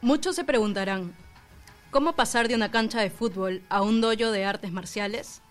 Muchos 0.00 0.36
se 0.36 0.44
preguntarán, 0.44 1.12
¿cómo 1.90 2.12
pasar 2.12 2.46
de 2.46 2.54
una 2.54 2.70
cancha 2.70 3.00
de 3.00 3.10
fútbol 3.10 3.62
a 3.68 3.82
un 3.82 4.00
dojo 4.00 4.30
de 4.30 4.44
artes 4.44 4.70
marciales? 4.70 5.42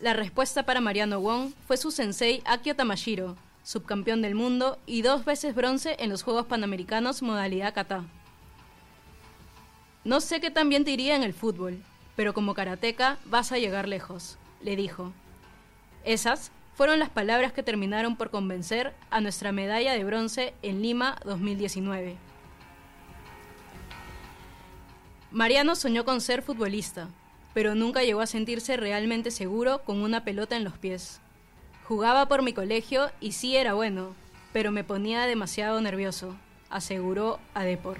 La 0.00 0.14
respuesta 0.14 0.64
para 0.64 0.80
Mariano 0.80 1.20
Wong 1.20 1.52
fue 1.66 1.76
su 1.76 1.90
sensei 1.90 2.42
Akio 2.46 2.74
Tamashiro, 2.74 3.36
subcampeón 3.62 4.22
del 4.22 4.34
mundo 4.34 4.78
y 4.86 5.02
dos 5.02 5.26
veces 5.26 5.54
bronce 5.54 5.96
en 5.98 6.08
los 6.08 6.22
Juegos 6.22 6.46
Panamericanos 6.46 7.20
modalidad 7.20 7.74
kata. 7.74 8.04
No 10.02 10.22
sé 10.22 10.40
qué 10.40 10.50
tan 10.50 10.70
bien 10.70 10.86
te 10.86 10.92
iría 10.92 11.14
en 11.14 11.22
el 11.22 11.34
fútbol, 11.34 11.82
pero 12.16 12.32
como 12.32 12.54
karateca 12.54 13.18
vas 13.26 13.52
a 13.52 13.58
llegar 13.58 13.86
lejos, 13.86 14.38
le 14.62 14.76
dijo. 14.76 15.12
Esas 16.04 16.52
fueron 16.74 16.98
las 16.98 17.10
palabras 17.10 17.52
que 17.52 17.62
terminaron 17.62 18.16
por 18.16 18.30
convencer 18.30 18.94
a 19.10 19.20
nuestra 19.20 19.52
medalla 19.52 19.92
de 19.92 20.04
bronce 20.04 20.54
en 20.62 20.80
Lima 20.80 21.18
2019. 21.26 22.16
Mariano 25.34 25.74
soñó 25.74 26.04
con 26.04 26.20
ser 26.20 26.42
futbolista, 26.42 27.08
pero 27.54 27.74
nunca 27.74 28.04
llegó 28.04 28.20
a 28.20 28.26
sentirse 28.28 28.76
realmente 28.76 29.32
seguro 29.32 29.82
con 29.82 30.00
una 30.00 30.22
pelota 30.22 30.56
en 30.56 30.62
los 30.62 30.78
pies. 30.78 31.20
Jugaba 31.88 32.28
por 32.28 32.42
mi 32.42 32.52
colegio 32.52 33.10
y 33.20 33.32
sí 33.32 33.56
era 33.56 33.74
bueno, 33.74 34.14
pero 34.52 34.70
me 34.70 34.84
ponía 34.84 35.26
demasiado 35.26 35.80
nervioso, 35.80 36.36
aseguró 36.70 37.40
Adepor. 37.52 37.98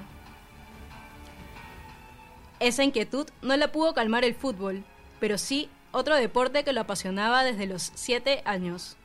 Esa 2.61 2.85
inquietud 2.85 3.27
no 3.43 3.57
la 3.57 3.73
pudo 3.73 3.95
calmar 3.95 4.23
el 4.25 4.37
fútbol, 4.37 4.85
pero 5.19 5.37
sí 5.37 5.69
otro 5.91 6.15
deporte 6.15 6.63
que 6.63 6.73
lo 6.73 6.83
apasionaba 6.83 7.43
desde 7.43 7.67
los 7.67 7.91
siete 7.97 8.43
años. 8.45 8.97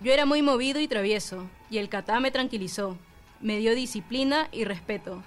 Yo 0.00 0.12
era 0.12 0.26
muy 0.26 0.42
movido 0.42 0.80
y 0.80 0.88
travieso, 0.88 1.48
y 1.70 1.78
el 1.78 1.88
kata 1.88 2.18
me 2.18 2.32
tranquilizó, 2.32 2.98
me 3.40 3.56
dio 3.58 3.76
disciplina 3.76 4.48
y 4.50 4.64
respeto. 4.64 5.22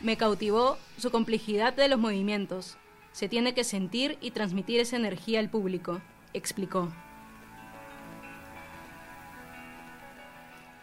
Me 0.00 0.16
cautivó 0.16 0.78
su 0.98 1.10
complejidad 1.10 1.72
de 1.72 1.88
los 1.88 1.98
movimientos. 1.98 2.76
Se 3.12 3.28
tiene 3.28 3.54
que 3.54 3.64
sentir 3.64 4.18
y 4.20 4.30
transmitir 4.30 4.80
esa 4.80 4.96
energía 4.96 5.40
al 5.40 5.48
público, 5.48 6.00
explicó. 6.34 6.92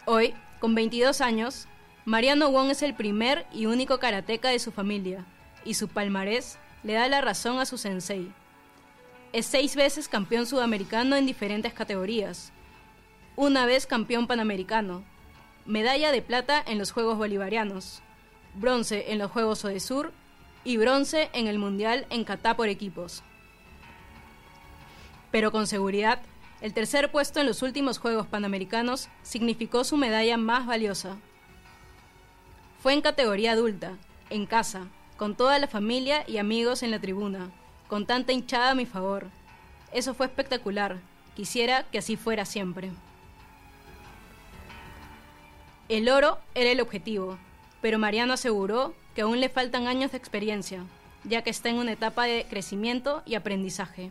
Hoy, 0.06 0.34
con 0.58 0.74
22 0.74 1.20
años, 1.20 1.68
Mariano 2.04 2.50
Wong 2.50 2.70
es 2.70 2.82
el 2.82 2.94
primer 2.94 3.46
y 3.52 3.66
único 3.66 3.98
karateca 3.98 4.50
de 4.50 4.58
su 4.58 4.72
familia, 4.72 5.24
y 5.64 5.74
su 5.74 5.88
palmarés 5.88 6.58
le 6.82 6.94
da 6.94 7.08
la 7.08 7.20
razón 7.20 7.58
a 7.58 7.66
su 7.66 7.78
sensei. 7.78 8.30
Es 9.32 9.46
seis 9.46 9.76
veces 9.76 10.08
campeón 10.08 10.46
sudamericano 10.46 11.16
en 11.16 11.24
diferentes 11.24 11.72
categorías, 11.72 12.52
una 13.36 13.64
vez 13.64 13.86
campeón 13.86 14.26
panamericano, 14.26 15.02
medalla 15.64 16.12
de 16.12 16.20
plata 16.20 16.62
en 16.66 16.78
los 16.78 16.92
Juegos 16.92 17.16
Bolivarianos, 17.16 18.02
bronce 18.54 19.12
en 19.12 19.18
los 19.18 19.30
Juegos 19.30 19.64
Odesur 19.64 20.12
y 20.64 20.76
bronce 20.76 21.30
en 21.32 21.46
el 21.46 21.58
Mundial 21.58 22.06
en 22.10 22.24
Catá 22.24 22.56
por 22.56 22.68
equipos. 22.68 23.22
Pero 25.30 25.50
con 25.52 25.66
seguridad, 25.66 26.20
el 26.60 26.72
tercer 26.72 27.10
puesto 27.10 27.40
en 27.40 27.46
los 27.46 27.62
últimos 27.62 27.98
Juegos 27.98 28.26
Panamericanos 28.26 29.08
significó 29.22 29.84
su 29.84 29.96
medalla 29.96 30.36
más 30.36 30.66
valiosa. 30.66 31.16
Fue 32.80 32.92
en 32.92 33.02
categoría 33.02 33.52
adulta, 33.52 33.98
en 34.30 34.46
casa, 34.46 34.86
con 35.16 35.34
toda 35.34 35.58
la 35.58 35.68
familia 35.68 36.24
y 36.26 36.38
amigos 36.38 36.82
en 36.82 36.90
la 36.90 37.00
tribuna, 37.00 37.50
con 37.88 38.06
tanta 38.06 38.32
hinchada 38.32 38.70
a 38.70 38.74
mi 38.74 38.86
favor. 38.86 39.28
Eso 39.92 40.14
fue 40.14 40.26
espectacular. 40.26 41.00
Quisiera 41.34 41.84
que 41.84 41.98
así 41.98 42.16
fuera 42.16 42.44
siempre. 42.44 42.92
El 45.88 46.08
oro 46.08 46.38
era 46.54 46.70
el 46.70 46.80
objetivo, 46.80 47.38
pero 47.84 47.98
Mariano 47.98 48.32
aseguró 48.32 48.94
que 49.14 49.20
aún 49.20 49.40
le 49.40 49.50
faltan 49.50 49.86
años 49.86 50.12
de 50.12 50.16
experiencia, 50.16 50.82
ya 51.22 51.42
que 51.42 51.50
está 51.50 51.68
en 51.68 51.76
una 51.76 51.92
etapa 51.92 52.24
de 52.24 52.46
crecimiento 52.48 53.22
y 53.26 53.34
aprendizaje. 53.34 54.10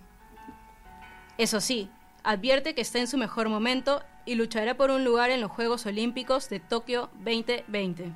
Eso 1.39 1.59
sí, 1.59 1.89
advierte 2.23 2.75
que 2.75 2.81
está 2.81 2.99
en 2.99 3.07
su 3.07 3.17
mejor 3.17 3.49
momento 3.49 4.03
y 4.27 4.35
luchará 4.35 4.77
por 4.77 4.91
un 4.91 5.03
lugar 5.03 5.31
en 5.31 5.41
los 5.41 5.49
Juegos 5.49 5.87
Olímpicos 5.87 6.49
de 6.49 6.59
Tokio 6.59 7.09
2020. 7.23 8.13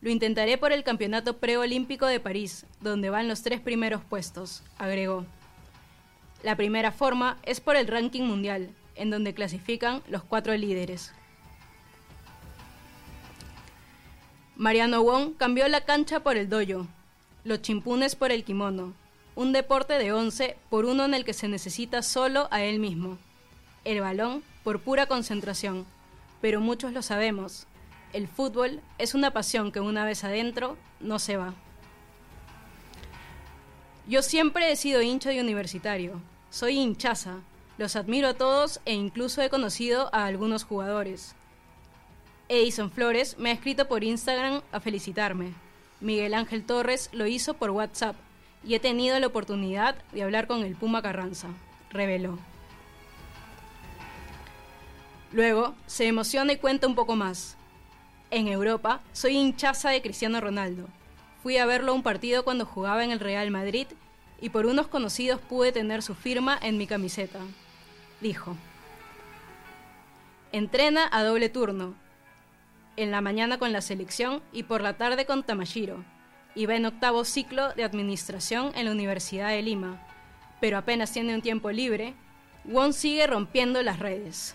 Lo 0.00 0.10
intentaré 0.10 0.58
por 0.58 0.72
el 0.72 0.82
Campeonato 0.82 1.36
Preolímpico 1.36 2.06
de 2.06 2.18
París, 2.18 2.66
donde 2.80 3.10
van 3.10 3.28
los 3.28 3.42
tres 3.42 3.60
primeros 3.60 4.02
puestos, 4.02 4.64
agregó. 4.76 5.24
La 6.42 6.56
primera 6.56 6.90
forma 6.90 7.38
es 7.44 7.60
por 7.60 7.76
el 7.76 7.86
ranking 7.86 8.24
mundial, 8.24 8.70
en 8.96 9.10
donde 9.10 9.34
clasifican 9.34 10.02
los 10.08 10.24
cuatro 10.24 10.56
líderes. 10.56 11.12
Mariano 14.60 15.00
Wong 15.02 15.38
cambió 15.38 15.66
la 15.68 15.86
cancha 15.86 16.20
por 16.20 16.36
el 16.36 16.50
dojo, 16.50 16.86
los 17.44 17.62
chimpunes 17.62 18.14
por 18.14 18.30
el 18.30 18.44
kimono, 18.44 18.92
un 19.34 19.54
deporte 19.54 19.94
de 19.94 20.12
once 20.12 20.58
por 20.68 20.84
uno 20.84 21.06
en 21.06 21.14
el 21.14 21.24
que 21.24 21.32
se 21.32 21.48
necesita 21.48 22.02
solo 22.02 22.46
a 22.50 22.62
él 22.62 22.78
mismo, 22.78 23.16
el 23.86 24.02
balón 24.02 24.42
por 24.62 24.80
pura 24.80 25.06
concentración, 25.06 25.86
pero 26.42 26.60
muchos 26.60 26.92
lo 26.92 27.00
sabemos, 27.00 27.66
el 28.12 28.28
fútbol 28.28 28.82
es 28.98 29.14
una 29.14 29.30
pasión 29.30 29.72
que 29.72 29.80
una 29.80 30.04
vez 30.04 30.24
adentro 30.24 30.76
no 31.00 31.18
se 31.18 31.38
va. 31.38 31.54
Yo 34.06 34.20
siempre 34.20 34.70
he 34.70 34.76
sido 34.76 35.00
hincha 35.00 35.30
de 35.30 35.40
universitario. 35.40 36.20
Soy 36.50 36.78
hinchaza. 36.78 37.38
Los 37.78 37.96
admiro 37.96 38.28
a 38.28 38.34
todos 38.34 38.82
e 38.84 38.92
incluso 38.92 39.40
he 39.40 39.48
conocido 39.48 40.14
a 40.14 40.26
algunos 40.26 40.64
jugadores. 40.64 41.34
Edison 42.50 42.90
Flores 42.90 43.38
me 43.38 43.50
ha 43.50 43.52
escrito 43.52 43.86
por 43.86 44.02
Instagram 44.02 44.62
a 44.72 44.80
felicitarme. 44.80 45.52
Miguel 46.00 46.34
Ángel 46.34 46.64
Torres 46.64 47.08
lo 47.12 47.28
hizo 47.28 47.54
por 47.54 47.70
WhatsApp 47.70 48.16
y 48.64 48.74
he 48.74 48.80
tenido 48.80 49.16
la 49.20 49.28
oportunidad 49.28 49.94
de 50.10 50.24
hablar 50.24 50.48
con 50.48 50.64
el 50.64 50.74
Puma 50.74 51.00
Carranza, 51.00 51.46
reveló. 51.90 52.40
Luego 55.30 55.76
se 55.86 56.08
emociona 56.08 56.52
y 56.52 56.56
cuenta 56.56 56.88
un 56.88 56.96
poco 56.96 57.14
más. 57.14 57.56
En 58.32 58.48
Europa, 58.48 59.00
soy 59.12 59.36
hinchaza 59.36 59.90
de 59.90 60.02
Cristiano 60.02 60.40
Ronaldo. 60.40 60.88
Fui 61.44 61.56
a 61.56 61.66
verlo 61.66 61.92
a 61.92 61.94
un 61.94 62.02
partido 62.02 62.42
cuando 62.42 62.66
jugaba 62.66 63.04
en 63.04 63.12
el 63.12 63.20
Real 63.20 63.52
Madrid 63.52 63.86
y 64.40 64.48
por 64.48 64.66
unos 64.66 64.88
conocidos 64.88 65.40
pude 65.40 65.70
tener 65.70 66.02
su 66.02 66.16
firma 66.16 66.58
en 66.60 66.78
mi 66.78 66.88
camiseta. 66.88 67.38
Dijo. 68.20 68.56
Entrena 70.50 71.08
a 71.12 71.22
doble 71.22 71.48
turno. 71.48 71.94
En 73.00 73.10
la 73.10 73.20
mañana 73.22 73.58
con 73.58 73.72
la 73.72 73.80
selección 73.80 74.42
y 74.52 74.64
por 74.64 74.82
la 74.82 74.98
tarde 74.98 75.24
con 75.24 75.42
Tamashiro. 75.42 76.04
Va 76.56 76.76
en 76.76 76.84
octavo 76.84 77.24
ciclo 77.24 77.72
de 77.72 77.84
administración 77.84 78.72
en 78.74 78.84
la 78.84 78.92
Universidad 78.92 79.48
de 79.48 79.62
Lima. 79.62 80.06
Pero 80.60 80.76
apenas 80.76 81.10
tiene 81.10 81.34
un 81.34 81.40
tiempo 81.40 81.70
libre, 81.70 82.12
Won 82.66 82.92
sigue 82.92 83.26
rompiendo 83.26 83.82
las 83.82 84.00
redes. 84.00 84.54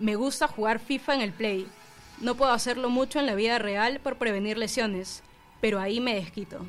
Me 0.00 0.16
gusta 0.16 0.48
jugar 0.48 0.80
FIFA 0.80 1.14
en 1.14 1.20
el 1.20 1.32
Play 1.32 1.68
no 2.20 2.36
puedo 2.36 2.52
hacerlo 2.52 2.88
mucho 2.88 3.18
en 3.18 3.26
la 3.26 3.34
vida 3.34 3.58
real 3.58 3.98
por 4.00 4.16
prevenir 4.16 4.56
lesiones, 4.56 5.22
pero 5.60 5.80
ahí 5.80 6.00
me 6.00 6.14
desquito. 6.14 6.64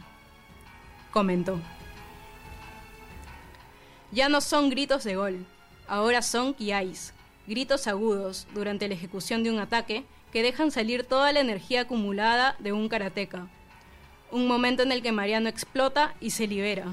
Comentó. 1.11 1.59
Ya 4.11 4.29
no 4.29 4.41
son 4.41 4.71
gritos 4.71 5.03
de 5.03 5.15
gol, 5.15 5.45
ahora 5.87 6.21
son 6.23 6.55
kiais, 6.55 7.13
gritos 7.45 7.85
agudos 7.85 8.47
durante 8.53 8.87
la 8.87 8.95
ejecución 8.95 9.43
de 9.43 9.51
un 9.51 9.59
ataque 9.59 10.05
que 10.33 10.41
dejan 10.41 10.71
salir 10.71 11.03
toda 11.03 11.31
la 11.31 11.41
energía 11.41 11.81
acumulada 11.81 12.55
de 12.57 12.73
un 12.73 12.89
karateca. 12.89 13.47
Un 14.31 14.47
momento 14.47 14.81
en 14.81 14.91
el 14.91 15.03
que 15.03 15.11
Mariano 15.11 15.47
explota 15.47 16.15
y 16.19 16.31
se 16.31 16.47
libera. 16.47 16.85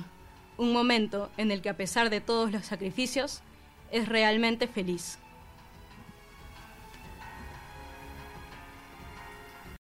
Un 0.59 0.75
momento 0.75 1.31
en 1.39 1.51
el 1.51 1.63
que 1.63 1.71
a 1.71 1.77
pesar 1.77 2.11
de 2.11 2.21
todos 2.21 2.53
los 2.53 2.67
sacrificios, 2.67 3.41
es 3.91 4.07
realmente 4.07 4.69
feliz. 4.69 5.19